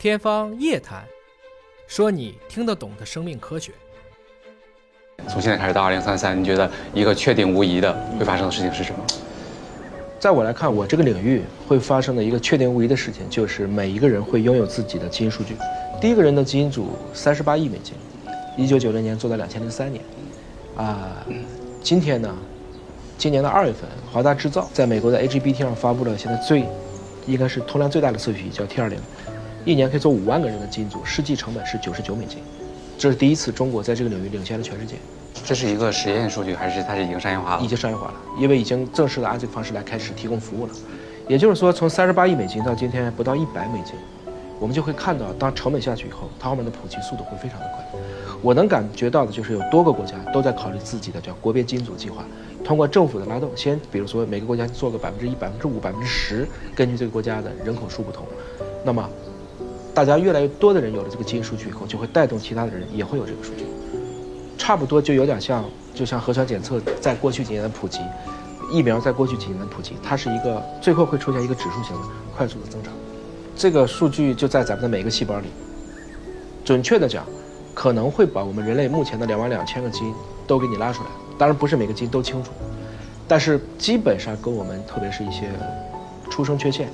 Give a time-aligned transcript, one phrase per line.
[0.00, 1.02] 天方夜谭，
[1.86, 3.70] 说你听得懂的生命科学。
[5.28, 9.04] 从现在开始到二零三三，你觉得一个确定无疑的会发生的事情是什么？
[10.18, 15.54] 在我来看，我这个领域会发生的一个确定无疑的事情，就是每一个人会拥有自己的基因数据。
[16.00, 17.92] 第一个人的基因组三十八亿美金，
[18.56, 20.02] 一九九零年做到两千零三年，
[20.78, 21.22] 啊，
[21.82, 22.34] 今天呢，
[23.18, 26.64] 今年的二月份，华大制造在美国的 AGBT 上发布了现在最，
[27.26, 28.98] 应该是通量最大的测序仪，叫 T 二零，
[29.64, 32.38] 一年可以做五万个人的基因组，实际成本是九十九美金，
[32.98, 34.96] 这是第一次中国在这个领域领先了全世界。
[35.44, 37.62] 这是一个实验数据，还是它是已经商业化了？
[37.62, 40.72] 已经商业化了，因为已经正式的按这个方式来开始提供服务了。
[41.28, 43.94] 也就是说，从三十八亿美金到今天不到一百美金，
[44.58, 47.84] 我们就会看到，当成本下去以后，它后面的普及速度会非常的快。
[48.42, 52.24] 我能感觉到的就是有多个国家都在考虑自己的叫国别基因组计划，
[52.64, 58.24] 通过政府的拉动，先比如说每个国家做个百分之一、百分之五、百分之十，根据这个国家的人口数不同，
[58.84, 59.08] 那么
[59.94, 63.64] 大家越来越多的人有了这个基因数据以后，就会带动其他的人也会有这个数据。
[64.56, 68.00] 差不多就有点像，就像核酸检测在过去几年的普及，
[68.70, 72.02] 疫苗在过去几年的普及，它是一个最后会出现一个指数型的
[72.36, 72.92] 快速的增长。
[73.56, 75.46] 这个数据就在咱们的每个细胞里。
[76.64, 77.24] 准确的讲，
[77.74, 80.14] 可能会把我们人类目前的两万两千个基因
[80.46, 81.10] 都给你拉出来。
[81.36, 82.50] 当然不是每个基因都清楚，
[83.26, 85.50] 但是基本上跟我们，特别是一些
[86.30, 86.92] 出生缺陷，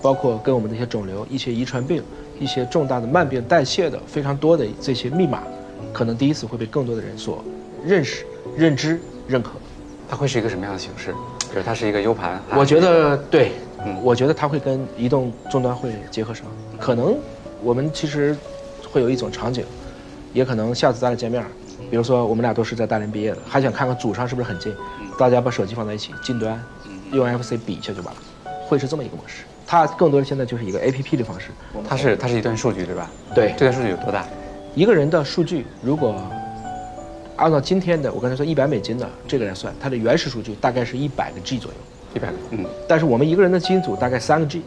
[0.00, 2.02] 包括跟我们的一些肿瘤、一些遗传病、
[2.42, 5.42] 一些重大的慢病代谢的非常多的这些密码。
[5.92, 7.44] 可能第一次会被更多的人所
[7.84, 8.24] 认识、
[8.56, 9.52] 认知、认可。
[10.08, 11.12] 它会是一个什么样的形式？
[11.50, 12.40] 比如它是一个 U 盘？
[12.56, 13.52] 我觉得对，
[13.84, 16.46] 嗯，我觉得它会跟移动终端会结合上。
[16.78, 17.16] 可能
[17.62, 18.36] 我们其实
[18.90, 19.64] 会有一种场景，
[20.32, 21.44] 也可能下次咱俩见面，
[21.90, 24.74] 比如说我们俩都是在大连毕业的，还想看看祖上是不是很近，
[25.18, 26.62] 大家把手机放在一起，近端
[27.12, 28.20] 用 FC 比一下就完了，
[28.66, 29.44] 会是这么一个模式。
[29.72, 31.46] 它更多的现在就是一个 APP 的方式。
[31.88, 33.10] 它是它是一段数据对吧？
[33.34, 34.26] 对，这段数据有多大？
[34.74, 36.14] 一个人的数据，如果
[37.36, 41.76] 按照今天的我刚才说一百美金的这个来算，它的原始数据大概是一百个 G 左右，
[42.14, 42.66] 一百个，嗯。
[42.86, 44.62] 但是我们一个人的基因组大概三个 G，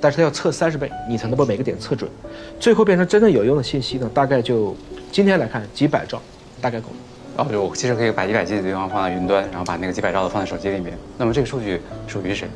[0.00, 2.10] 但是它要测三十倍，你才能把每个点测准，
[2.58, 4.74] 最后变成真正有用的信息呢，大概就
[5.10, 6.22] 今天来看几百兆，
[6.58, 7.44] 大概够了。
[7.44, 10.96] 哦，就我其实可以把一百 G 的地方放在云端，然后把那个几百兆的放在手机里面。
[11.18, 12.48] 那么这个数据属于谁？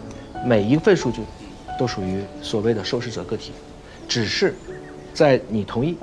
[0.43, 1.23] 每一份数据
[1.79, 3.53] 都属于所谓的受试者个体，
[4.09, 4.55] 只是
[5.15, 5.97] 在你同意。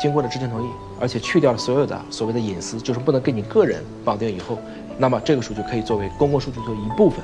[0.00, 0.70] 经过了知情同意，
[1.00, 4.56] 而且去掉了所有的所谓的隐私，就是不能跟你个人绑定以后，
[4.96, 7.18] 那么这个数据可以作为公共数据的一部分，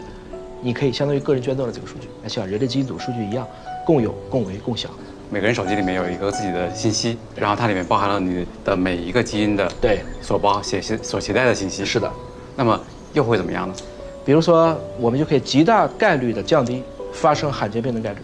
[0.61, 3.47] 你可以相当于个人捐赠了这个数据，像人类基因组数据一样，
[3.87, 4.91] 共有、共为、共享。
[5.31, 11.85] 每个人手机里面有一个自己的信息，然后它里面包含了你的每一个基因的对所包携所携带的信息。
[11.85, 12.11] 是的，
[12.57, 12.81] 那么
[13.13, 13.75] 又会怎么样呢？
[14.25, 16.83] 比如说，我们就可以极大概率的降低
[17.15, 18.19] 发生罕见病的概率。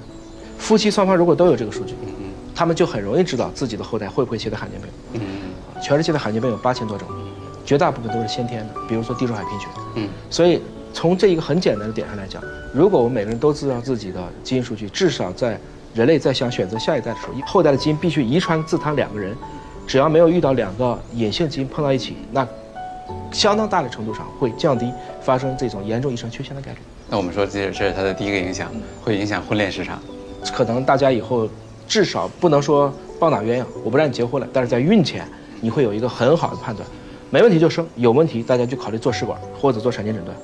[0.59, 1.95] 夫妻双方如果都有这个数据。
[2.53, 4.91] 他们就很容易知道自己的后代会不会携带罕见病。
[5.15, 5.21] 嗯，
[5.83, 7.09] 全世界的罕见病有八千多种，
[7.65, 9.67] 绝大部分都是先天的，比如说地中海贫血。
[9.95, 10.61] 嗯，所以
[10.93, 12.43] 从这一个很简单的点上来讲，
[12.75, 15.59] 如果我们每个人都知道自己的基因数据，至少在
[15.95, 19.35] 人类在想选择下一代的时候，后代的基因必须遗传自他两个人，
[19.87, 22.47] 只要没有遇到两个隐性基因碰到一起，那
[23.33, 26.79] 相当大的程度上会降低发生这种严重遗传缺陷的概率。
[27.09, 28.71] 那我们说这这是它的第一个影响，
[29.03, 30.01] 会影响婚恋市场，
[30.53, 31.49] 可能大家以后。
[31.89, 35.27] 至少不能说棒打鸳鸯，我不让你结婚了，但是在孕前
[35.61, 36.89] 你会有一个很好的判断，
[37.31, 40.37] 没问题就生，有问题大家就考虑做试管或者做产前诊断。